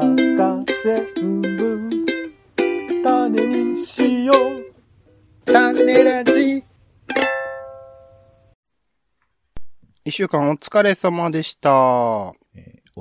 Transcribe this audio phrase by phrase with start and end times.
[0.00, 1.90] 中全部
[3.04, 4.72] 種にしよう
[5.44, 6.64] 種ラジ。
[10.06, 11.70] 一週間お疲れ様でした。
[11.74, 12.34] お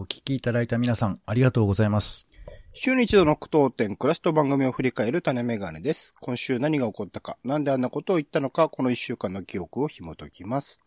[0.03, 2.27] 聞きいただいた皆さん、ありがとうございます。
[2.73, 6.13] 週に一度の苦闘点、暮らしと番組を振り返る種メガネです。
[6.19, 10.81] 今週何が起こったか、なんであんなことを言ったのか、この一週間の記憶を紐解きます。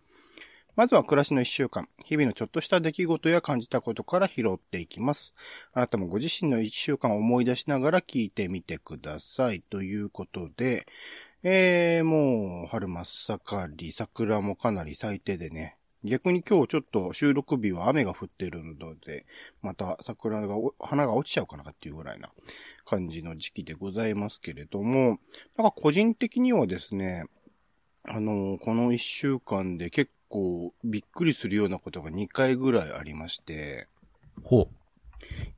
[0.76, 5.32] まずは暮らしの一週間、日々のちょっとした出来事や感じたことから拾っていきます。
[5.72, 9.60] あなたもご自身の一週間を思い出しながら聞いてみてください。
[9.60, 10.86] ということで、
[11.44, 19.26] えー、もう春真っ盛り、桜もかなり咲いてでね、逆に今日ちょっと収録日は雨が降ってるので、
[19.62, 22.30] また桜が、花が落ちちゃうかなっていうぐらいな
[22.84, 25.20] 感じの時期でございますけれども、
[25.56, 27.26] なんか個人的にはですね、
[28.02, 33.86] あの、この一週間で結構びっくりするようなことが2回ぐらいありまして、
[34.42, 34.68] ほ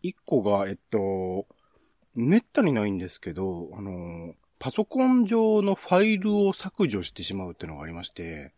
[0.02, 1.46] 1個が、えっと、
[2.14, 8.52] めったにないんですけど、あの、パソコン上のファイルを削除してしまうっていうのがありまして、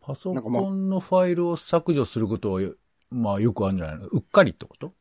[0.00, 0.06] う。
[0.06, 2.60] パソコンのファイルを削除することは、
[3.10, 4.06] まあよくあるんじゃないの？
[4.06, 4.92] うっかりってこと？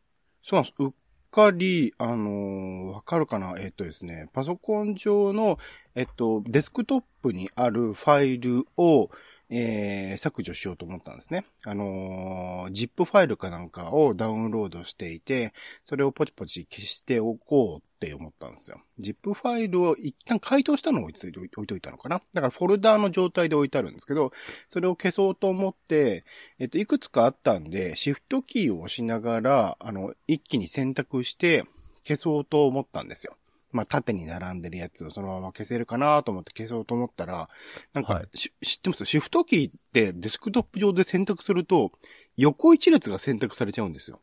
[0.44, 0.74] そうなんです。
[0.80, 0.92] うっ
[1.32, 3.56] かり、あのーわかるかな？
[3.60, 5.60] えっとですね、パソコン上の、
[5.96, 9.10] えっと、デスクトップにあるファイルを、
[9.50, 11.44] えー、削除しようと思ったんですね。
[11.66, 15.54] あのー、ZIP ファイルかなんかをダウンロードしていて、
[15.86, 18.82] それをポチポチ消しておこうって思ったんですよ。
[19.00, 24.32] ZIP ファイルを一旦解凍したのを置いといて置いといたのかなだからフォルダーの状態で置いてあるんですけど、
[24.70, 26.26] それを消そうと思って、
[26.60, 31.66] えっと、いくつかあったんで、シフトキーを押しながら、あの、一気に選択して
[32.04, 33.39] 消そうと思ったんですよ。
[33.72, 37.50] まあ、縦に並んでるやつをそのまま消せるかなと思って消そうと思ったら、
[37.94, 39.06] なんか、はいし知ってます？
[39.06, 41.92] シフトキーってデスクトップ上で選択すると、
[42.36, 44.22] 横一列が選択されちゃうんですよ。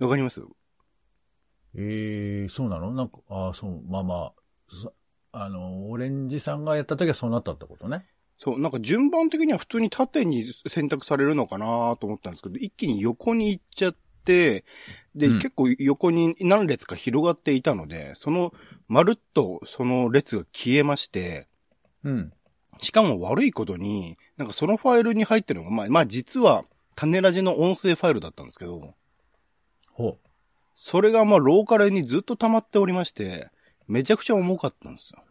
[0.00, 0.42] わかります？
[1.76, 2.92] ええそうなの？
[2.92, 4.32] なんか、ああ、そう、まあまあ、
[4.68, 4.92] そ
[5.32, 8.06] あの、オレンジさんがやった時はそうなったってことね？
[8.38, 14.64] そう、なんか順番的には普通に縦に選択されるのかなと思ったんですけど、一気に横に行っちゃって、で、
[15.14, 18.54] うん結構横に何列か広がっていたので、その、
[18.88, 21.48] まるっとその列が消えまして、
[22.02, 22.32] うん。
[22.78, 28.94] しかも悪いことに、なんかそのファイルに入ってるのが、まあ、まあ実は、種ラジの音声ファイルだったんですけど、
[29.92, 30.18] ほ
[30.74, 33.50] それがまあローカルにずっと溜まっておりまして、
[33.86, 35.22] めちゃくちゃ重かったんですよ。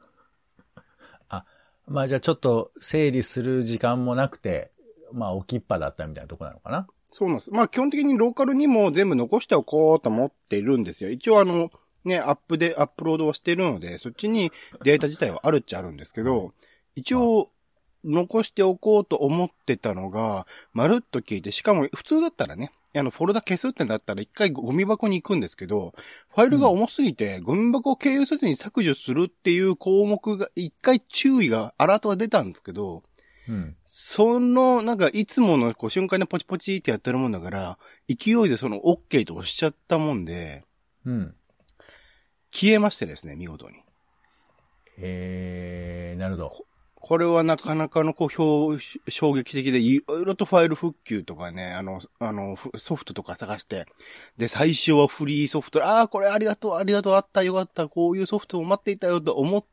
[1.88, 1.92] う。
[1.92, 4.72] まあじゃあちょっと整理する時間もなくて、
[5.12, 7.52] まあ置きっぱだったみたいなとこなのかなそうなんです。
[7.52, 11.12] まあ基本的にローカルにも全部残しておこうと思っているんですよ。
[11.12, 11.70] 一応あの、
[12.06, 14.52] ね、アップで、アップロードはしてるので、そっちに
[14.84, 16.54] データ自体はあるっちゃあるんですけど、
[16.96, 17.52] 一応、
[18.04, 25.94] 残しておこうと思ってたのが、まるっと消えて、しかも普通だったらね、あの、フォルダ消すってなったら一回ゴミ箱に行くんですけど、
[26.34, 33.04] ファイルが重すぎて、ゴミ箱を経由せずに削除するっていう項目が、一回注意が、アラートが出たんですけど、
[33.48, 33.76] うん。
[33.86, 40.64] その、なんか、いつものこう瞬間でポチポチってやってるもんだから、勢いでその OK と押しちゃったもんで、
[41.06, 41.36] うん。
[42.52, 43.78] 消えましてですね、見事に。
[44.98, 46.66] ええなるほど。
[47.04, 53.86] これはなかなかのこう、表衝撃的で、いろいろとファイル復旧とかね、あの、あの、ふソフトとか探して、
[54.38, 59.71] で、最初はフリーソフト、ああ、これありがとう、ありがとう、あった、よかった、こういうソフトを待っていたよと思って、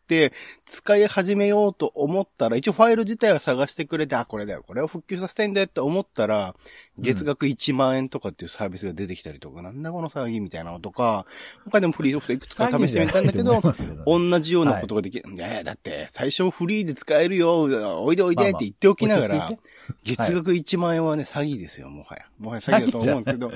[0.64, 6.54] 使い始めようと思ったら、一応ファイル自体は探してくれて、あ、これだよ、これを復旧させたいんだよって思ったら、
[6.98, 11.26] 月額1万円とかっていうサービスが出てきたりとか、なんだこの騒ぎみたいなのとか、
[11.64, 13.60] 他でもフリーソフトいくつか試してみたんだけど、
[14.06, 15.24] 同じようなことができる。
[15.32, 15.38] い。
[15.38, 17.62] やいや、だって、最初フリーで使えるよ、
[18.02, 19.58] おいでおいでって言っておきながらまあまあ
[20.04, 22.26] 月額1万円はね、詐欺ですよ、もはや。
[22.38, 23.50] もはや詐欺だと思うんですけど。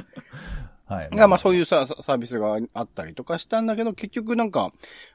[0.93, 1.11] はい。
[1.11, 4.73] が、まあそういうさ、ササービスがあったりとかしたんだけど、結局なんか、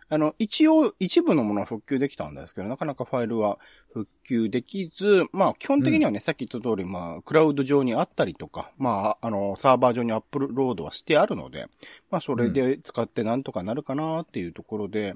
[0.10, 3.60] あの、一応、一部のものは復旧できたんですけど、なかなかファイルは
[3.94, 11.68] 復旧できず、まあ基本的にはね、さっき言った通り、まあ、クラウド上にあったりとか、まあ、あの、サーバー上にアップロードはしてあるので、
[12.10, 15.16] まあそれで使ってなんとかなるかなっていうところで、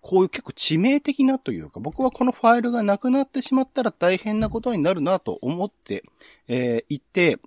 [0.00, 6.04] こういう結構致命的なというか、僕はこのファイルがなくなってしまったら大変なことになるなと思って、
[6.46, 7.38] えーいて、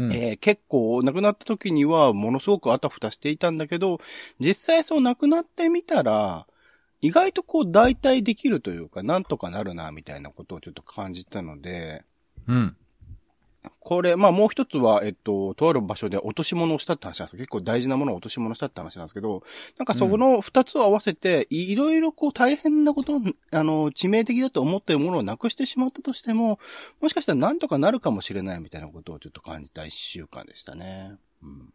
[0.00, 4.00] うんえー結構亡くなった時にはものすごくあたふたしていたんだけど、
[4.38, 6.46] 実際そう亡くなってみたら、
[7.02, 12.04] 意外とこう代替できるというか、なんとかなるな、みたいなことをちょっと感じたので、
[12.46, 12.76] うん。
[13.78, 19.42] これ、まあもう一つは、えっと、とある場所で落とし物をしたって話なんです結構大事なものを落とし物したって話なんですけど、
[19.78, 23.20] なんかそこの二つを合わせて、いろいろこう大変なこと、
[23.52, 26.58] あの、致命的だと思っているものをなくしてしまったとしても、
[27.00, 31.16] もしかしたらなんとかなるかもしれないみたいなことをちょっと感じた一週間でしたね。
[31.42, 31.72] うん。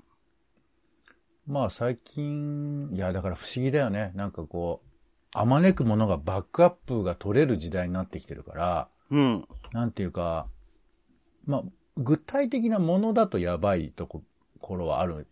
[1.47, 4.11] まあ最近、いやだから不思議だよね。
[4.15, 4.89] なんかこう、
[5.37, 9.47] あまねくものがバックアップが取れる時代になってきてるから、うん。
[9.73, 10.47] なんていうか、
[11.45, 11.63] まあ、
[11.97, 14.23] 具体的なものだとやばいとこ
[14.75, 15.27] ろはある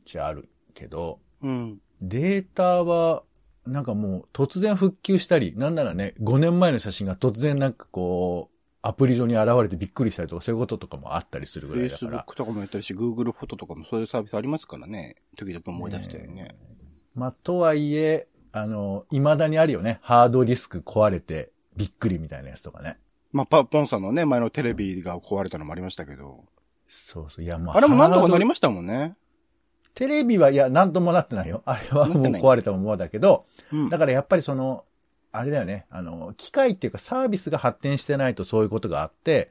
[0.00, 1.78] っちゃあるけど、うん。
[2.00, 3.22] データは、
[3.66, 12.22] なんかもう突然復旧したり、なんならね、5年前の写真が突然なんかこう、アプリ上に現れてびっくりしたりとか、そういうこととかもあったりするぐらいだから。
[12.22, 15.16] Facebook とかもやったりし、Google フォトとかもそういうサービスありますからね。
[15.38, 16.54] 時々思い出したよね。
[17.14, 19.98] まあ、とはいえ、あの、未だにあるよね。
[20.02, 22.98] ハードディスク壊れてびっくりみたいなやつとかね。
[23.34, 26.44] まあ、パポンさんのね、前のテレビが壊れたのもありましたけど。
[26.86, 27.44] そうそう。
[27.44, 27.76] いや、まあ。
[27.76, 29.16] あれも何とかなりまましたもんね。
[29.92, 31.60] テレビは、いや、なんともなってないよ。
[31.66, 33.88] あれはもう壊れたままだけど、うん。
[33.88, 34.84] だからやっぱりその、
[35.32, 35.86] あれだよね。
[35.90, 39.50] あの、機械っていうかサービスが発展してないとそういうことがあって、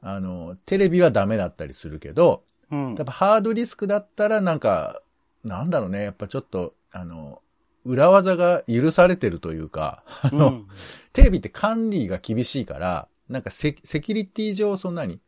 [0.00, 5.00] あの、テレビはダメだったりするけど、うんやっぱハードディスクだったらなんか、
[5.44, 6.02] なんだろうね。
[6.02, 7.42] やっぱちょっと、あの、
[7.84, 10.66] 裏技が許されてるというか、あの、うん
[11.12, 15.20] テレビって管理が厳しいから、なんかセセキュリティ上そんなに、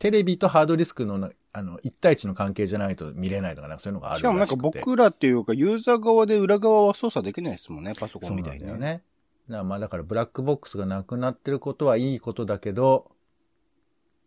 [0.00, 9.04] テレビとハードディスクのな、あの、一対一の関係じゃないと見れないとか、なんかそういうのがあるしかもなんか僕らっていうか、ユーザー側で裏側は操作できないですもんね、パソコそうなンみたいにんだよね。
[9.48, 13.12] だからまあだからブラックボックスがなくなってることはいいことだけど、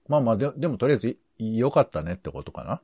[0.07, 2.81] まあまあででもとりあえずい良かったねってことかな。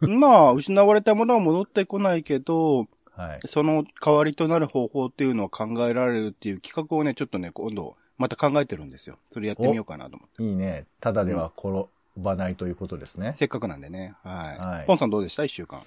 [0.06, 2.86] まあ、失われたものは戻ってこないけど、
[3.18, 3.38] はい。
[3.46, 9.18] その代わりとなる方法っていうのは考えられるっていう企画をね、ちょっとね、今度、また考えてるんですよ。
[9.32, 10.42] それやってみようかなと思って。
[10.42, 10.86] いいね。
[11.00, 11.86] ただでは転
[12.16, 13.32] ばないということですね。
[13.36, 14.14] せっかくなんでね。
[14.22, 14.58] はい。
[14.58, 15.44] はいポンさんどうでした？
[15.44, 15.80] 一週間。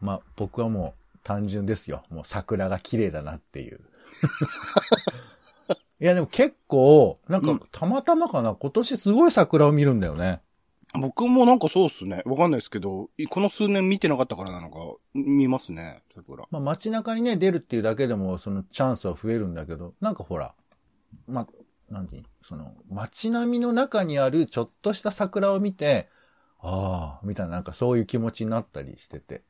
[0.00, 2.02] まあ僕はもう単純ですよ。
[2.10, 3.80] もう桜が綺麗だなっていう。
[6.00, 10.40] いやでも結構、なんうんかたまたまかな、今年すごい桜を見るんだよね。
[10.94, 12.22] 僕もなんかそうっすね。
[12.26, 14.78] わかんないですけど、この数年見てなかったからなのか、
[15.14, 16.44] 見ますね、桜。
[16.50, 20.54] まあ街中にね、出るっていうだけでもそのチャンスは増えるんだけど、なんかほら、
[21.26, 21.46] まあ、
[21.92, 26.08] なんていうその街並みの中にあるちょっとした桜を見て、
[26.60, 29.42] ああ、みたいななんかそういう気持ちになったりしてて。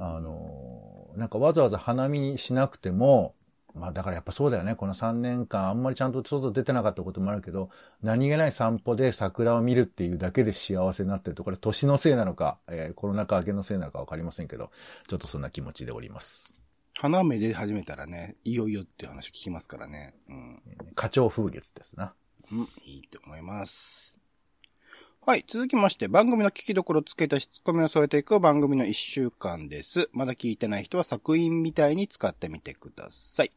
[0.00, 3.34] あのーなんかわざわざ花見にしなくても、
[3.74, 4.74] まあだからやっぱそうだよね。
[4.74, 7.70] この3年間あんまりちゃんと外出てなかったこともあるけど、
[8.02, 14.70] 何気ない散歩で桜を見るっていうだけで幸せになってると、これ年のせいなのか、えーコロナ禍明けのせいなのかわかりませんけど、
[15.08, 16.54] ちょっとそんな気持ちでおります。
[16.98, 20.14] 花芽で始めたらね、いよいよっていう話聞きますからね。
[20.28, 20.62] うん。
[20.94, 22.14] 花鳥風月ですな。
[22.52, 24.11] うん、いいと思います。
[25.24, 25.44] はい。
[25.46, 30.08] 続きまして、番組の聞きどころつけたし、ツッコミを添えていく番組の一週間です。
[30.12, 33.52] まだ聞いてない人は作品みたいに使ってみてください。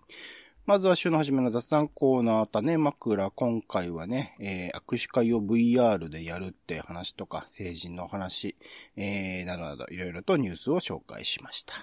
[0.67, 3.31] まずは週の初めの雑談コーナー、種枕。
[3.31, 8.55] 今回はね、えー、握手会を VR でやるって話とか、成人の話、
[8.95, 11.73] えー、などなど、いろいろとニュースを紹介しました。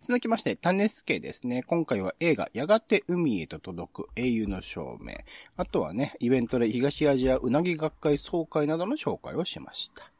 [0.00, 1.62] 続きまして、種助ですね。
[1.62, 5.14] 今回は映画、やがて海へと届く英雄の証明。
[5.56, 10.10] あとはね、イベントで東アジアうなぎ学会総会などの紹介をしました。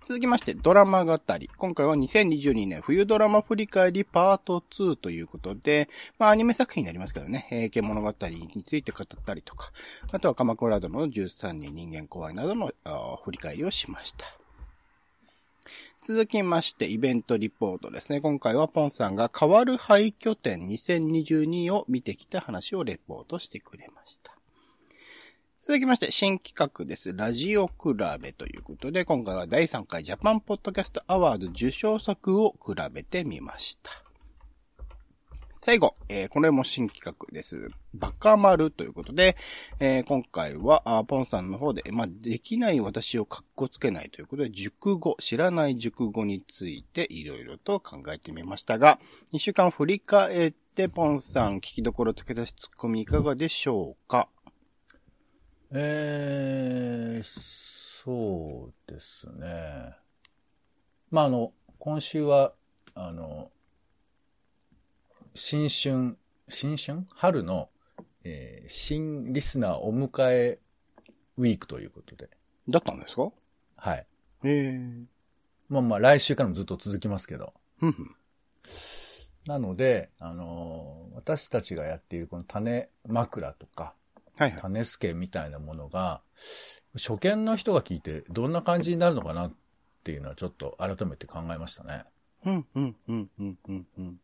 [0.00, 1.50] 続きまして、ドラマ語り。
[1.58, 5.88] 今回は2022年冬ドラマ振り返りパート2ということで、
[6.18, 9.72] まあアニメ作品になりますけどね、平家物語について語ったりとか、
[10.12, 12.72] あとは鎌倉殿の13人人間怖いなどの
[13.24, 14.24] 振り返りをしました。
[16.00, 18.20] 続きまして、イベントリポートですね。
[18.20, 24.34] 今回はポンさんが変わる廃墟展2022を見てきた話をレポートしてくれました。
[25.60, 27.12] 続きまして、新企画です。
[27.12, 27.72] ラジオ比
[28.20, 34.07] べということで、今回は第3回ジャパンポッドキャストアワード受賞作を比べてみました。
[35.60, 37.70] 最後、えーこれも新企画です。
[37.92, 39.36] バカ丸ということで、
[39.80, 49.00] えー今回は、あポンさんの方で、まあ、できない私を格好つけないということで、熟語、知らない熟語についていろいろと考えてみましたが、
[49.32, 54.28] 一週間振り返って、ポンさん、聞きどころつけ出しツッコミいかがでしょうか？
[55.72, 59.96] えー、そうですね。
[61.10, 62.54] まあ、あの、今週は、
[62.94, 63.50] あの、
[65.38, 66.16] 新春、
[66.48, 67.06] 新春？
[67.14, 67.68] 春の、
[68.24, 70.58] えー新リスナーお迎え
[71.36, 72.28] ウィークということで。
[72.68, 73.30] だったんですか？
[73.76, 73.98] はい。
[73.98, 74.04] へ
[74.44, 74.80] え。
[75.68, 77.54] まあまあ来週からもずっと続きますけど。
[79.46, 83.94] なので、あのー私たちがやっているこの種枕とか、
[84.36, 84.60] はいはい。
[84.60, 86.20] 種助みたいなものが、
[86.96, 89.52] 初見の人が聞いてどんな感じになるのかなっ
[90.02, 92.02] ていうのはちょっと改めて考えましたね。
[92.44, 94.20] うん、うん、うん、うん、うん、うん。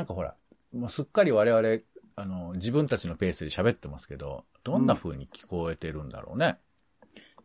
[0.00, 0.34] なんかほら、
[0.72, 1.82] もうすっかり我々、
[2.16, 6.56] あの、自分たちのペースで喋ってますけど、どんな風に聞こえてるんだろうね？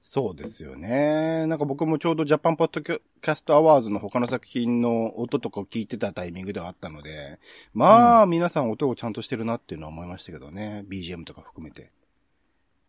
[0.02, 1.48] そうですよね。
[1.48, 7.40] なんか僕もちょうど Japan Podcast Awards の他の作品の音とかを聞いてたタイミングではあったので、
[7.74, 10.86] まあ、皆さん音をちゃんとしてるなっていうのは思いましたけどね。
[10.88, 11.92] BGM とか含めて。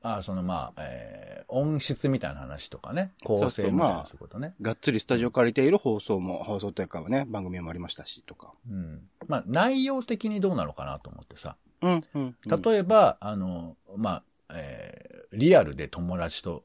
[0.06, 3.12] ああ、そのまあ、えー、音質みたいな話とかね。
[3.25, 4.54] 構成みたいなまあそういうことね。
[4.62, 8.52] がっつりスタジオ借りている放送も、放送というかね、番組もありましたし、とか。
[8.70, 9.02] うん。
[9.26, 11.56] まあ、内容的にどうなのかなと思ってさ。
[11.82, 12.36] うん、うん。
[12.44, 14.22] 例えば、あの、まあ、
[14.54, 16.62] えー、リアルで友達と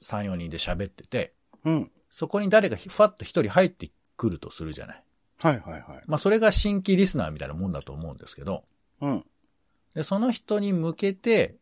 [0.00, 1.34] 3、4人で喋ってて、
[1.64, 1.90] うん。
[2.08, 5.04] そこに誰かひふわっと一人入ってくるとするじゃない。
[5.38, 5.82] はいはいはい。
[6.06, 8.64] まあ、それが新規リスナーみたいなもんだと思うんですけど、
[9.02, 9.24] うん。
[9.94, 11.56] で、その人に向けて、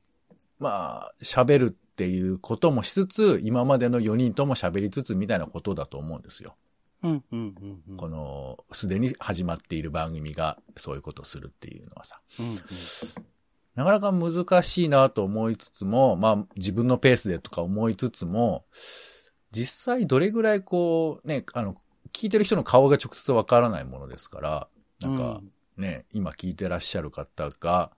[0.58, 6.56] まあ、喋るっていうこともしつつ、今までの4人とも喋りつつみたいなことだと思うんですよ。
[7.02, 7.82] うん、うん、うん。
[7.90, 12.20] うんこの、すでに始まっている番組がそういうことをするっていうのはさ。
[12.40, 12.58] うん、うん。
[13.74, 18.64] なかなか難しいなと思いつつも、まあ自分のペースでとか思いつつも、
[19.52, 21.76] 実際どれぐらいこう、ね、あの、
[22.12, 24.68] 聞いてる人の顔が直接わからないものですから、
[25.00, 25.40] なんか
[25.76, 27.92] ね、今聞いてらっしゃる方が、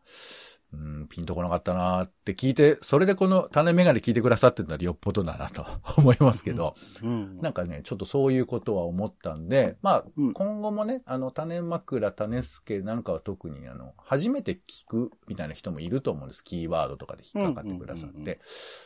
[0.73, 5.67] うん、ピンとこなかったなって聞いて、それでこの種メガネ聞いてくださってるのはよっぽどだなと
[5.99, 7.39] 思いますけど、うん。
[7.41, 16.45] なんかね、ちょっとそういうことは思ったんで、まあ、うん今後もね、あの、種枕、種助なんかは特に、あの、初めて聞くみたいな人もいると思うんです。
[16.45, 18.39] キーワードとかで引っかかってくださって。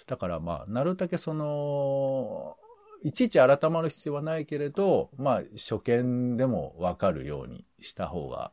[0.06, 2.56] だからまあ、なるだけその、
[3.04, 8.50] いちいち改まる必要はないけれど、まあ、初見でもわかるようにした方が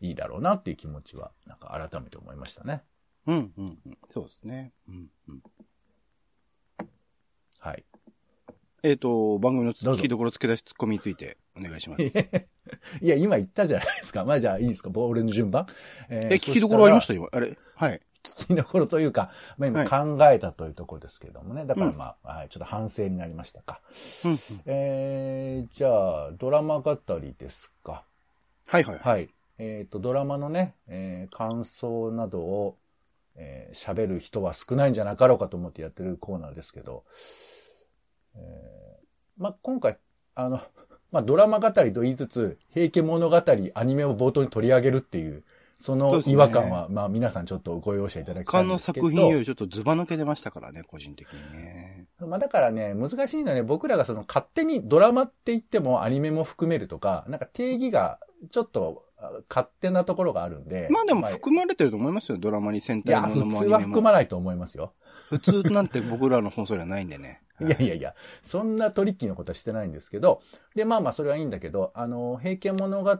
[0.00, 2.82] いいだろうなっていう気持ちは、なんか改めて思いましたね。
[3.26, 3.98] うん、うん、うん。
[4.08, 4.72] そうですね。
[4.88, 5.42] うん、うん。
[7.58, 7.84] はい。
[8.82, 12.02] えっ、と、番組の聞きどころ付け出しツッコミについてお願いします。
[13.02, 14.24] いや、今言ったじゃないですか。
[14.24, 14.90] まあじゃあいいですか。
[14.94, 15.66] 俺の順番。
[16.08, 17.12] ええ、聞きどころありました？
[17.12, 17.22] よ。
[17.22, 17.28] 今。
[17.32, 17.58] あれ？
[17.74, 18.00] はい。
[18.22, 21.66] 聞きどころというか、まあ今はい考えたというところですけれどもね。
[21.66, 23.80] だからまあ、はい、ちょっと反省になりましたか。
[24.24, 24.38] うん、うん。
[24.66, 28.04] えー、じゃあ、ドラマ語りですか。
[28.66, 28.98] はいはいはい。
[28.98, 29.28] はい。
[29.58, 32.78] えっ、と、ドラマのね、えー感想などを、
[33.36, 37.04] えー喋る人は少ないんじゃなかろうかと思ってやってるコーナーですけど、
[38.34, 39.98] えーまあ、今回、
[40.34, 40.60] あの、
[41.10, 43.42] まあ、ドラマ語りと言いつつ、平家物語、
[43.74, 45.44] アニメを冒頭に取り上げるっていう、
[45.80, 49.06] その違和感は、まあ、皆さんちょっとご容赦いただきた他のいんですけど。
[49.06, 52.04] 作品よりちょっとズバ抜け出ましたからね、個人的にね。
[52.18, 58.18] まあだからね、難しいのはね、僕らがその勝手にドラマって言ってもアニメも含めるとか、なんか定義が
[58.50, 60.88] ちょっとあ勝手なところがあるんで。
[60.90, 63.78] まあでも含まれてると思いますよ、ドラマに戦いや、隊もの普通はもアニメも。
[63.78, 64.92] 含まないと思いますよ。
[65.30, 67.40] 普通なんて僕らの放送ではないんでね。
[67.58, 70.42] いやいやいや、そんなトリッキーなことはしてないんですけど、
[70.74, 73.10] で、まあまあそれはいいんだけど、あの、平家物語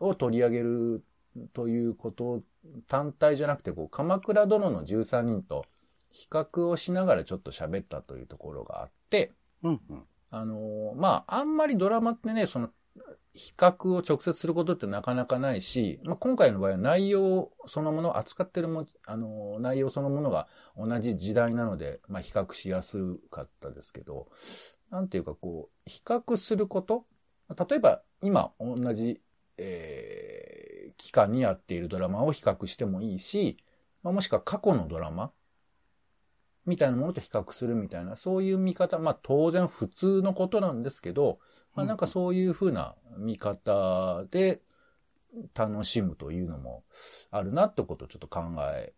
[0.00, 1.04] を取り上げる
[1.52, 2.42] ということ
[2.88, 5.64] 単体じゃなくて、こう、鎌倉殿の13人と
[6.10, 10.02] 比較をしながらちょっと喋ったというところがあって、うんうん。
[10.30, 12.70] あのーまあ、あんまりドラマってね、その、
[13.32, 24.28] 比較を直接することってなかなかないし、まあ、今回の場合は内容そのもの、扱ってるも、あのー内容そのものが同じ時代なので、まあ、比較しやすかったですけど、
[24.90, 27.06] なんていうかこう、比較すること
[27.68, 29.20] 例えば、今同じ、
[29.58, 33.58] えー期間にやっているドラマを比較してもいいし、
[34.02, 35.30] まあ、もしくは過去のドラマ
[36.66, 41.38] みたいなものと比較するみたいな、そういう見方、まあ当然普通のことなんですけど、
[41.74, 44.62] まあなんかそういうふうな見方で
[45.54, 46.84] 楽しむというのも
[47.30, 48.42] あるなってことをちょっと考
[48.74, 48.94] え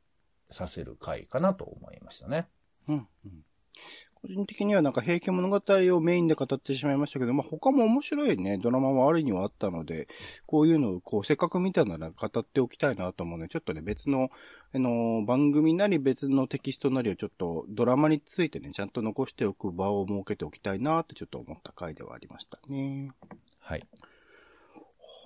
[0.50, 2.48] させる回かなと思いましたね。
[2.88, 3.44] うんうん
[4.26, 5.62] 個人的にはなんか平家物語
[5.96, 10.08] をメインで語ってしまいましたけど、まあ、他も面白いね、ドラマはあるにはあったので、
[10.46, 14.30] こういうのをこう、せっかく見たなら語っておきたいなと思うので、ちょっとね、別の、
[14.74, 23.12] あの、番組なり別のテキストなりをちょっとドラマについてね、ちゃんと残しておく場を設けておきたいなってちょっと思った回ではありましたね。
[23.60, 23.86] はい。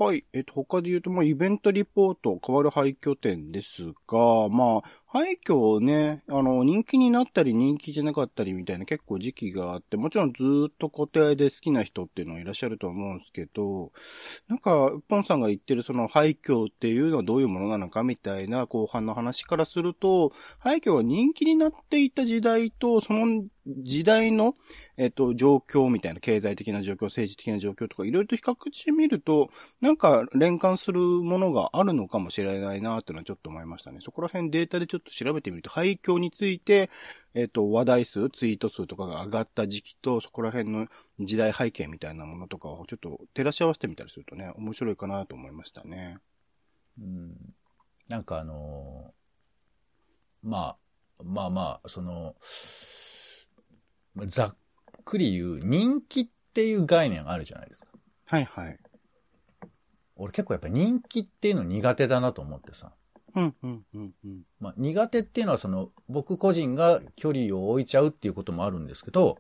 [0.03, 0.25] はい。
[0.33, 13.91] えっと、他で言うと、まあ、イベントリポート、変わる廃墟展ですが、まあ、廃墟ね、あの、人気になったり人気じゃなかったりみたいな結構時期があって、もちろんずっと固定で好きな人っていうのはいらっしゃると思うんですけど、
[14.47, 24.55] なんか、ポンさんが言ってるその廃墟っていうのはどういうものなのかみたいな後半の話からすると、廃墟が人気になっていた時代と、その時代の、
[24.97, 29.51] えっと、状況みたいな、経済的な状況、政治的な状況とか、いろいろと比較してみると、
[29.81, 33.99] なんか連関するものがあるのかもしれないなっていうのはちょっと思いましたね。
[34.03, 36.91] そこら辺データでちょっと調べてみると、廃墟について、
[37.35, 40.89] えっと、話題数、ツイート数とかが上がった時期と、そこら辺の
[41.21, 46.19] 時代背景みたいなものとかをちょっと照らし合わせてみたりするとね、面白いかなと思いましたね。
[47.01, 47.35] うん。
[48.09, 49.21] なんかあのー
[50.43, 50.77] まあ、
[51.23, 52.35] まあまあ、その、
[54.27, 54.57] ざっ
[55.05, 57.93] くり言う人気っていう概念あるじゃないですか。
[58.27, 58.79] はいはい。
[60.17, 62.93] 俺結構やっぱ人気っていうの苦手だなと思ってさ。
[63.35, 64.43] うん、うん、うん、うん。
[64.59, 69.39] まあ、苦手っていうのはその、僕個人が距離を置いちゃうっていうこともあるんですけど、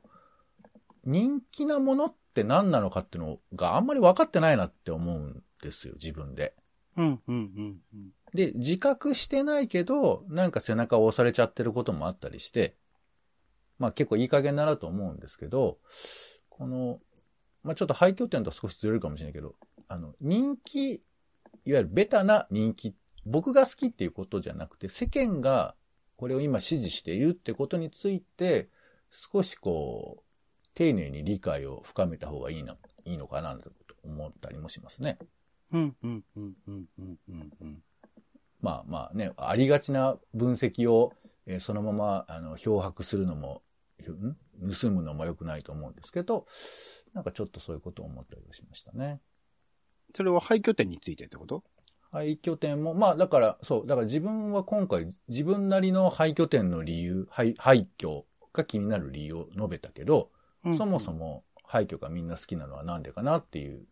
[1.05, 6.55] 人気なものって何なのかっていうのがあんまり分かってないなって思うんですよ、自分で。
[6.97, 8.11] うん、うん、うん、うん。
[8.35, 12.77] で、自覚してないけど、なんか背中を押されちゃってることもあったりして、
[13.79, 15.79] まあ結構いい加減だなと思うんですけど、
[16.49, 17.01] この、
[17.63, 19.55] まあちょっと廃墟点とは少しずれるかもしれないけど、
[19.89, 20.99] あの、人気、い
[21.73, 22.95] わゆるベタな人気、
[23.27, 25.75] 僕が好きっていうことじゃなくて、世間が
[26.17, 28.69] これを今支持しているってことについて、
[29.11, 33.71] 少しこう、丁寧に理解を深めた方がいいな、いいのかなと
[34.05, 35.19] 思ったりもしますね。
[35.73, 37.19] うん、うん、うん、うん、うん、
[37.61, 37.83] うん。
[38.61, 41.12] まあまあね、ありがちな分析を、
[41.47, 43.62] えーそのまま、あの、漂白するのも、
[44.03, 44.37] ん？
[44.73, 46.47] 盗むのも良くないと思うんですけど、
[47.15, 49.21] なんかちょっとそういうことを思ったりはしましたね。
[50.15, 51.65] それは廃墟点についてってこと？
[52.12, 60.31] 廃墟点も、まあだから、そう、だから自分は今回自分なりの廃墟点の理由、廃廃墟が気になる理由を述べたけど、
[60.76, 63.87] そもそも、も廃墟がみんな好きなのはなんでかなっていう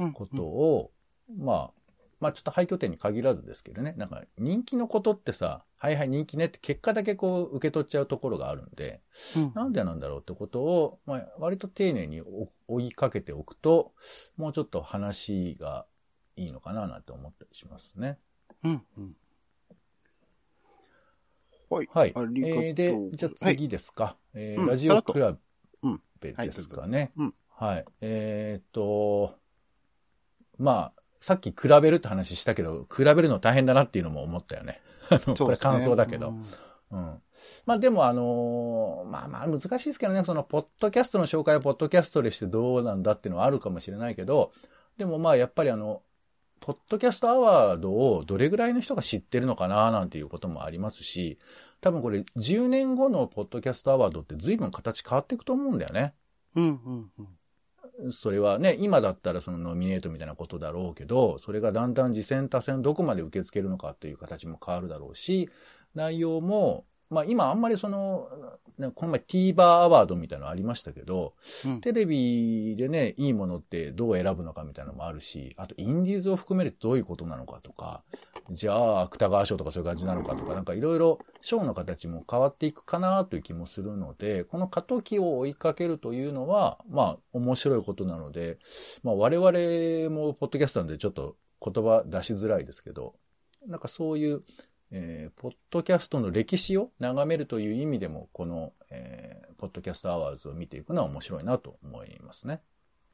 [0.00, 0.12] うん。
[0.12, 0.90] ことを、
[1.38, 9.02] まあ、まあちょっと廃墟店に限らずですけどね、なんか人気のことってさ、はいはい人気ねって結果だけこう受け取っちゃうところがあるんで、
[9.36, 9.52] うん。
[9.54, 13.92] なんでなんだろうってことを、まあ割と丁寧に追追いかけておくと、
[14.36, 15.86] もうちょっと話が
[16.36, 18.18] いいのかななんて思ったりしますね。
[18.62, 19.16] うん、うん。
[21.68, 21.88] はい。
[21.92, 22.12] はい。
[22.14, 24.16] えーで、じゃあ次ですか。
[24.34, 25.36] えーうんラジオクラ
[25.82, 27.12] うんベですかね。
[27.16, 27.84] はいどうぞはい。
[28.02, 29.34] えーっと、
[30.58, 34.80] まあ、さっき比べるって話したけど、比べるの大変だなっていうのも思ったよね。
[35.10, 36.34] あの、これ感想だけど。
[36.90, 37.22] うん。
[37.64, 44.52] まあでもあのーまあまあ難しいですけどね、そのポッドキャストの紹介はポッドキャストでしてどうなんだっていうのはあるかもしれないけど、
[44.96, 46.02] でもまあやっぱりあの、
[46.60, 51.38] ポッドキャストアワードをどれぐらいの人が知ってるのかななんていうこともありますし、
[51.80, 56.14] 多分これ10年後のポッドキャストアワードって随分形変わっていくと思うんだよね。
[56.54, 58.10] うん、うん、うん。
[58.10, 65.48] それはね、今だったらそのノミネートみたいなことだろうけど、それがだんだん次戦多戦どこまで受け付けるのかっていう形も変わるだろうし、
[65.94, 68.28] 内容も、まあ今あんまりその、
[68.78, 71.80] ねこの前 TVer アワードみたいなのありましたけど、うん。
[71.80, 78.02] テレビでね、いいものってどう選ぶのかみたいなのもあるし、あとインディーズを含めるとどういうことなのかとか、
[78.50, 88.58] じゃあ芥川賞とかそういう感じなのかとか、なんかいろいろ賞の形も変わっていくかなという気もするので、この過渡期を追いかけるというのは、まあ面白いことなので、
[89.02, 93.14] まあ我々もポッドキャストなんでちょっと言葉出しづらいですけど、
[93.66, 94.42] なんかそういう、
[94.90, 102.60] えーポッドキャストの歴史を眺めるという意味でも、この、えーポッドキャストアワーズを見ていくのは面白いなと思いますね。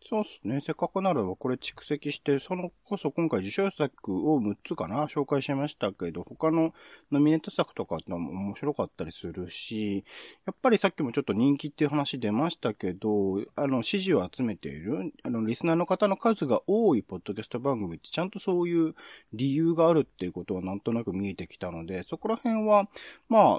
[0.09, 0.61] そうですね。
[0.61, 6.75] せっかくならばこれ蓄積して、そのこそ今回受賞作を6つかな紹介しましたけど、他の
[7.11, 10.05] ノミネート作とかってのも面白かったりするし、
[10.45, 18.95] やっぱりさっきもちょっと人気っていう話出ましたけど、あの、支持を集めている、あの、リスナーの方の数が多いポッドキャスト番組ってちゃんとそういう
[19.33, 22.89] 理由があるっていうことはなんとなく見えてきたので、そこら辺は、
[23.29, 23.59] ま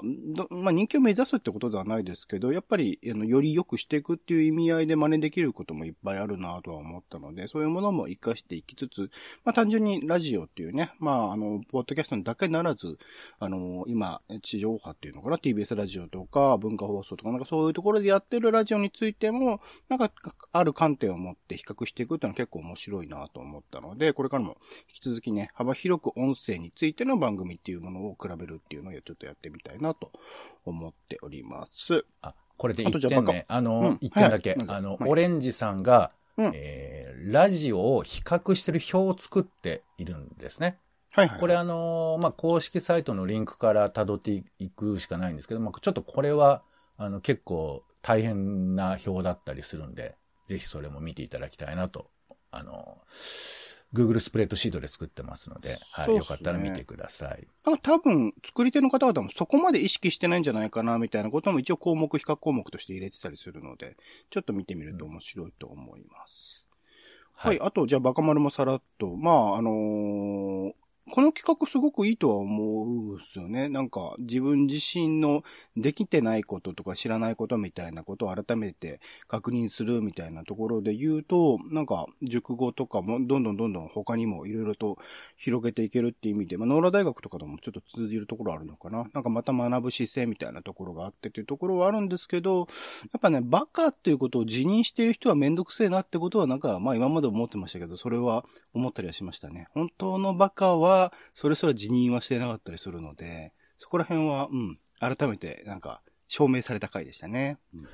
[0.50, 9.10] まあ人気を目指すってことではないですけど、やっぱり、あの、より良くしていくっていう意味合いで真似できることもいっぱいあるなとは思ったので、そういうものも活かしていきつつ、
[9.44, 12.98] まあ単純にラジオっていうね、まああの、ポッドキャストだけならず、
[13.38, 20.10] あの、今、地上波っていうのかな、TBS ラジオとか文化放送とか、なんかそういうところでやってるラジオについても、なんか、
[20.52, 24.56] ある観点を持って比較していくっていうのは結構面白いなと思ったので、これからも
[24.88, 30.10] 引き続きね、幅広く音声についての番組っていうものを比べるっていうのをちょっとやってみたいなと
[30.64, 32.04] 思っております。
[32.22, 33.98] あ、これで一あとじゃああの、うん。
[34.00, 34.58] 一点だけ、はい。
[34.66, 35.10] はいあの、はい。
[35.10, 40.78] オレンジさんが、うんえーラジオを比較してる表を作っているんですね。
[41.14, 41.40] はいはい。
[41.40, 46.62] これあのーまあ、公式サイトのリンクから辿っていくしかないんですけど、まあ、ちょっとこれは、
[46.98, 50.16] あの、結構大変な表だったりするんで、
[50.46, 52.10] ぜひそれも見ていただきたいなと、
[52.50, 57.46] あのー Google スプレッドシートで作ってますので、はい、ねよかったら見てください。
[57.64, 63.96] なんか多分、作り手の方々もそこまで意識してないんじゃないかな、みたいなことも一応項目、比較項目として入れてたりするので、
[64.30, 66.66] ちょっと見てみると面白いと思います。
[67.36, 67.60] はい。
[67.60, 70.43] あと、じゃあ、バカ丸もさらっと、まあ、あのー
[71.10, 73.68] この企画すごくいいとは思うんですよね。
[73.68, 75.42] なんか自分自身の
[75.76, 84.98] できてないこととか知らないことみたいなことを改めて確認するみたいなところで言うと、なんか熟語とかもどんどんどんどん他にもいろいろと
[85.36, 89.04] 広げていけるっていう意味で、まあ、ノーラ大学とかでもちょっと通じるところあるのかな。
[89.12, 92.64] なんかまた学ぶ姿勢みたいなところがあってっていうところはあるんですけど、や
[93.18, 99.68] っぱね、バカっていうことを辞任してる人はめんどくせえなってことはなんか、まあ今まで思ってましたけど、それは思ったりはしましたね。
[99.74, 101.03] 本当のバカは、
[101.34, 107.58] それすら辞任はしてなかったりするので、そこら辺は、うん、改めて、なんか、証明された回でしたね。
[107.74, 107.88] うん、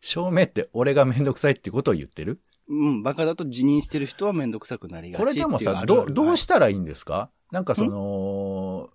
[0.00, 2.40] 証明って俺がめんどくさいってことを言ってる？
[2.68, 7.30] うん、バカだと辞任してる人はめんどくさくなりがちこれでもさ、ど、どうしたらいいんですか？
[7.52, 8.88] なんかその、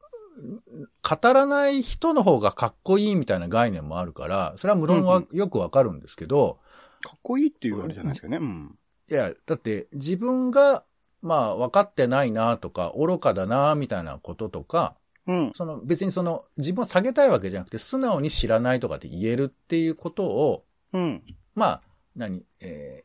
[1.03, 6.59] 語らない人の方がかっこいいみたいな概念もあるから、それは無論はよくわかるんですけど、
[7.01, 8.37] かっこいいっていうあれじゃないですかね。
[8.37, 8.75] うん。
[9.09, 10.83] いや、だって自分が
[11.21, 14.95] まあ、分かってないなとか、愚かだなみたいなこととか、
[15.27, 15.51] うん。
[15.53, 21.23] その別にその自分を下げたいわけじゃなくて、素直に知らないとかって言えるっていうことを、うん。
[21.55, 21.81] まあ、
[22.15, 23.03] 何、え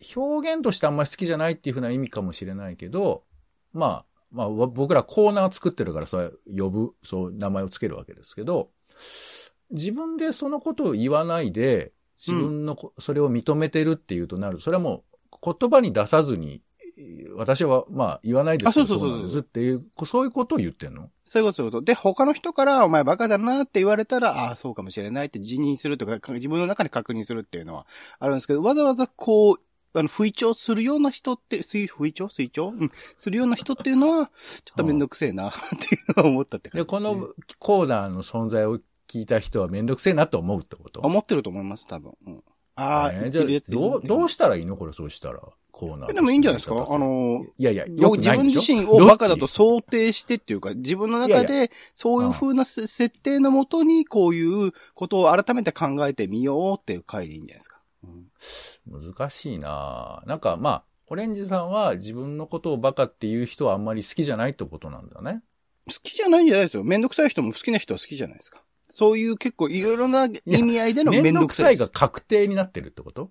[0.00, 3.24] ー、表現としてあんまり好きじゃないっていうふうな意味かもしれないけど、
[3.72, 8.70] まあ、まあ、僕らコーナー作ってるから、それ呼ぶ、そう名前をつけるわけですけど、
[9.70, 15.04] 自分でそのことを言わないで、自分の、それを認めてるっていうとなると、それはも
[15.42, 16.62] う言葉に出さずに
[17.36, 21.10] 私は、まあ、言わないですけど、そうそうなんですっていう、そういうことを言ってんの？
[21.24, 21.84] そういうこと、そういうこと。
[21.84, 27.86] で、他の人から、お前バカだなって言われたら、ああ、そうかもしれないって辞任するとか、自分の中で確認するっていうのは
[28.18, 29.56] あるんですけど、わざわざこう、
[29.98, 32.28] あの、吹聴するような人って、水、吹聴？
[32.28, 32.68] 水聴？
[32.68, 32.88] うん。
[33.18, 34.30] するような人っていうのは、
[34.64, 41.00] ちょっとめんどくせえな、っていうのは思ったって感じで、ね、このコーナーの存在を聞いた人はめんどくせえなと思うってこと？
[41.00, 42.12] 思ってると思います、多分。
[42.26, 42.42] うん。
[42.80, 44.76] ああ、えー、じゃあ、どう、どうしたらいいの？
[44.76, 45.40] これ、そうしたら。
[45.70, 46.12] コーナー。
[46.12, 46.84] でもいいんじゃないですか？
[46.88, 57.80] あの、いやいや、よく自分自身をバカだと想定してっていうか、自分の中でそういう風な設定のもとにこういうことを改めて考えてみようっていう回でいいんじゃないですか？
[58.04, 65.42] うん、難しいななんかまあ、オレンジさんは自分のことをバカっていう人はあんまり好きじゃないってことなんだね。
[65.88, 66.84] 好きじゃないんじゃないですよ。
[66.84, 68.62] めんどくさい人も好きな人は好きじゃないですか。
[68.92, 71.74] そういう結構いろいろな意味合いでのめんどくさい。
[71.74, 73.30] めんどくさいが確定になってるってこと？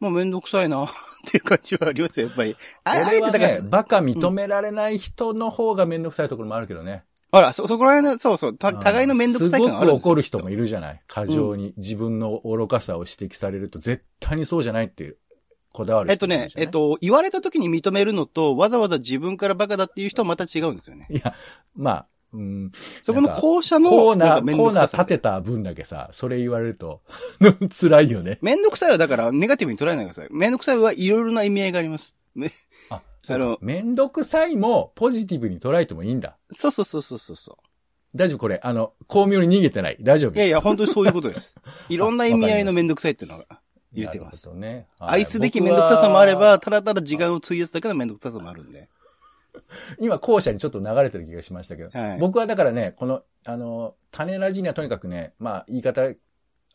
[0.00, 0.88] まあめんどくさいな っ
[1.26, 2.56] ていう感じはありますよ、やっぱり。
[2.84, 7.04] あれはね、バカ認められない人の方がめんどくさいところもあるけどね。
[7.32, 15.18] ほら、そ、そこら辺の、そうそう、た、互いのめんどくさい感あるすごく怒る人もいるじゃない過剰に、自分の愚かさを指摘されると、絶対にそうじゃないっていう、
[15.72, 21.06] こだわるえっとね、えっと、言われた時に認めるのと、わざわざ自分からバカだっていう人はまた違うんですよね。
[21.10, 21.34] いや、
[21.74, 22.70] まあ、うん。
[23.02, 27.02] そこの校舎の、コーナー、コーナー立てた分だけさ、それ言われると
[27.80, 28.38] 辛いよね。
[28.42, 30.28] めんどくさいはだから、ネガティブに捉えないでください。
[30.30, 32.16] めんどくさいはいろいろな意味合いがあります。
[32.90, 36.36] あ、 あの、めんどくさいもポジティブに捉えてもいいんだ。
[36.50, 37.66] そうそうそうそうそう。
[38.16, 39.96] 大丈夫これ、あの、巧妙に逃げてない。
[40.00, 41.54] 大丈夫いやいや、本当にそういうことです。
[41.88, 43.46] いろんな意味合いのめんどくさいっていうのが
[43.92, 44.48] 言ってます。
[44.54, 44.86] ね。
[44.98, 48.88] 愛すべきめんどくささもあれば、ただただ時間を費やすだけのめんどくささもあるんで。
[50.00, 56.02] 今、後者にちょっと流れてる気がしましたけど、はい、僕はだからね、この、あの、種ラジにはとにかくね、まあ、言い方、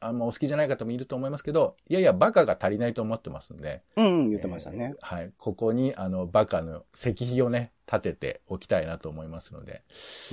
[0.03, 3.83] あんまお好きじゃない方もいると思いますけど、いやいや、バカが足りないと思ってますんで。
[3.95, 4.95] うん、言ってましたね。
[4.95, 5.31] えー、はい。
[5.37, 9.83] ここに、あの、バカの石碑をね、立てておきたいなと思いますので。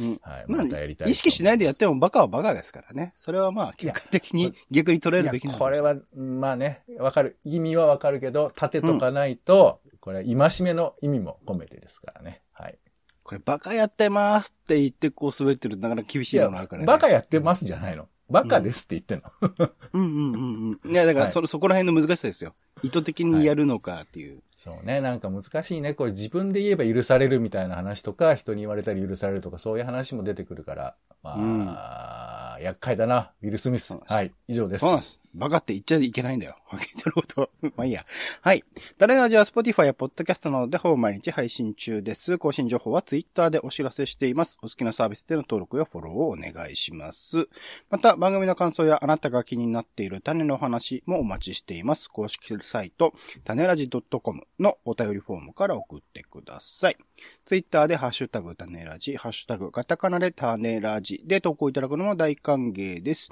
[0.00, 0.20] うん。
[0.22, 0.44] はい。
[0.46, 3.12] またやりたい、まあ、意識しないでやってもバカはバカですからね。
[3.14, 7.36] それはまあ、結果的に逆に取れるべきなこれは、まあね、わかる。
[7.44, 12.40] 意味はわかるけど、立てとかないと、うん、これ、戒めの意味も込めてですからね。
[12.52, 12.78] はい。
[13.22, 16.86] これバカやってますって言ってこう滑ってるとなかなか厳しいのがあるからね。
[16.86, 18.08] バカやってますじゃないの。
[18.30, 19.68] バカですって言ってんの。
[19.92, 22.54] うん、うんうんうん いや、だからそ、はい、そこら辺の難しさですよ。
[22.82, 25.02] 意図的にやるのかっていう、はい、そうね。
[25.02, 25.92] なんか難しいね。
[25.92, 30.96] これ自分で言えば許されるみたいな話とか、人に言われたり許されるとか、そういう話も出てくるから。
[31.22, 33.32] まあ、うん、厄介だな。
[33.42, 33.98] ウィル・スミス。
[34.06, 34.32] はい。
[34.48, 34.80] 以上です。
[34.80, 35.20] そうなんです。
[35.34, 36.56] バカって言っちゃいけないんだよ。
[36.96, 37.50] 人のこと。
[37.76, 38.04] まあいいや。
[38.40, 38.64] はい。
[38.96, 42.38] 誰がじゃあ、Spotify や Podcast などでほぼ毎日配信中です。
[42.38, 44.58] 更新情報は Twitter でお知らせしています。
[44.62, 47.48] お好きなサービスでの登録やフォローをお願いします。
[47.90, 52.08] また、番組の感想やあなたが気になっている種の話もお待ちしています。
[52.08, 53.12] 公式サイト、
[53.44, 56.96] 種ラジ .com のお便りフォームから送ってください。
[57.44, 63.28] Twitter でハッシュタグ種ラジ、ハッシュタグカタカナで種ラジで投稿いただくのも大歓迎です。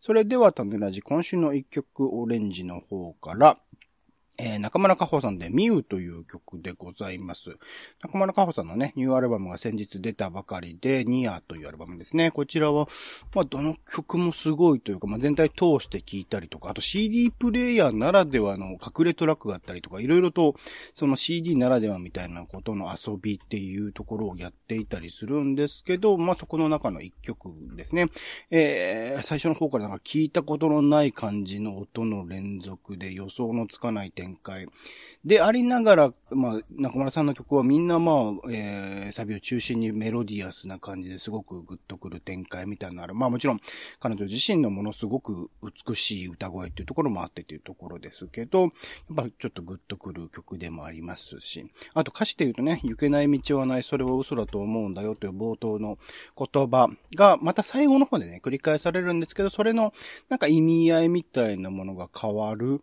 [0.00, 3.58] それでは種ラジ、今週の一曲オレンジの方から、
[4.36, 7.56] えー、中村佳穂さんでミュウという曲でございます。
[8.02, 12.32] 中村佳穂さんのね、ニューアルバムが先日出たばかりで、ニアというアルバムですね。
[12.32, 12.88] こちらは、
[13.34, 20.54] まあ、どの曲もすごいというか、まあ、全体通して聴いたりとか、あと CD プレイヤーならではの隠れトラックがあったりとか、いろいろと、
[20.96, 28.08] その CD ならではみたいなことの遊びっていうところをやっていたりするんですけど、まあ、そこの中の一曲ですね。
[28.50, 34.66] えー、最初の方からなんか聞いたことのない感じの音の連続で予想のつかない点展開。
[35.24, 38.16] でありながら、まあ、中村さんの曲はみんなまあ、
[38.50, 43.14] えー、サビを中心にメロディアスな感じですごくグッとくる展開みたいなのある。
[43.14, 43.58] まあもちろん、
[44.00, 48.70] 彼女自身のものすごく美しい歌声っていうところもあってっていうところですけど、やっ
[49.16, 55.98] ぱちょっとグッとくる曲でもありますし、あと歌詞で言うとね、行けない道はない、それは嘘だと思うんだよという冒頭の
[56.36, 59.94] 言葉が、また最後の方でね、繰り返されるんですけど、それの
[60.28, 62.82] なんか意味合いみたいなものが変わる。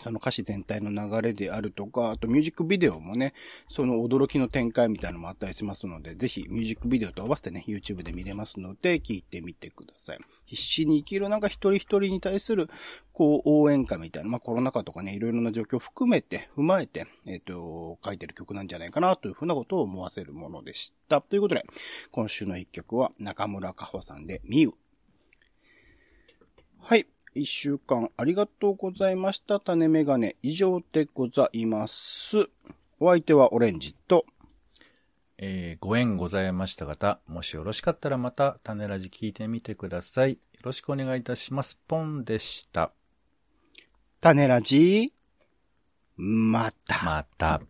[0.00, 3.34] その歌詞全体の流れであるとか、あとミュージックビデオもね、
[3.68, 10.18] その驚きの展開みたいなのもあったりしますので、ぜひミュージックビデオと合わせてね、YouTube で見れますので、聞いてみてください。
[10.46, 12.68] 必死に生きるなんか一人一人に対する、
[13.12, 21.20] こう、応援歌みたいな、まあコロナ禍とかね、いろいろな状況を含めて、踏まえて、えっ、と、書いてる曲なんじゃないかなというふうなことを思わせるものでした。
[21.20, 21.64] ということで、
[22.12, 24.74] 今週の一曲は中村佳穂さんで、ミュウ。
[26.80, 27.06] はい。
[27.38, 29.60] 一週間ありがとうございました。
[29.60, 32.48] 種メガネ以上でございます。
[33.00, 34.26] お相手はオレンジと、
[35.38, 40.32] えーご縁ございました方、もしよろしかったらまた種ラジ聞いてみてください。
[40.32, 41.78] よろしくお願いいたします。
[41.86, 42.92] ポンでした。
[44.20, 45.12] 種ラジ
[46.16, 47.04] また。
[47.04, 47.60] また。